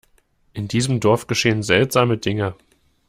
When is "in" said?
0.55-0.67